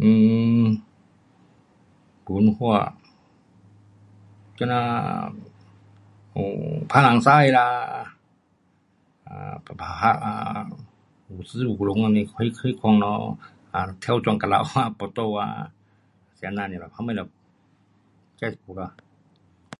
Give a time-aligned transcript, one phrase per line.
[0.00, 0.66] um
[2.26, 2.70] 文化，
[4.58, 5.32] 干呐
[6.34, 8.18] ，um 打龙狮啦
[9.26, 10.68] ，um 打，
[11.28, 12.24] 舞狮舞龙这样那
[12.80, 13.38] 款咯。
[14.00, 15.70] 跳砖啊，有哈，跌倒啊。
[16.34, 17.28] 是这样 nia 咯。
[18.38, 18.74] 这不